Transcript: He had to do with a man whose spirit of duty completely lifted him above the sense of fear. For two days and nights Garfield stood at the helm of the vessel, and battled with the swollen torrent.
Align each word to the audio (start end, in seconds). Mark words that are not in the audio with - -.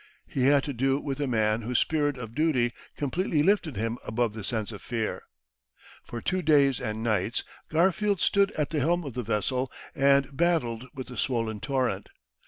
He 0.25 0.45
had 0.45 0.63
to 0.63 0.73
do 0.73 0.99
with 0.99 1.19
a 1.19 1.27
man 1.27 1.61
whose 1.61 1.77
spirit 1.77 2.17
of 2.17 2.33
duty 2.33 2.73
completely 2.97 3.43
lifted 3.43 3.75
him 3.75 3.99
above 4.03 4.33
the 4.33 4.43
sense 4.43 4.71
of 4.71 4.81
fear. 4.81 5.21
For 6.03 6.21
two 6.21 6.41
days 6.41 6.81
and 6.81 7.03
nights 7.03 7.43
Garfield 7.69 8.19
stood 8.19 8.49
at 8.53 8.71
the 8.71 8.79
helm 8.79 9.03
of 9.03 9.13
the 9.13 9.21
vessel, 9.21 9.71
and 9.93 10.35
battled 10.35 10.87
with 10.95 11.05
the 11.05 11.17
swollen 11.17 11.59
torrent. 11.59 12.09